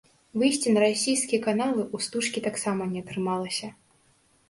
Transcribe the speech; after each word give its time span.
Выйсці 0.43 0.73
на 0.77 0.81
расійскія 0.85 1.39
каналы 1.47 1.81
ў 1.93 1.97
стужкі 2.09 2.45
таксама 2.49 2.91
не 2.97 3.07
атрымалася. 3.07 3.75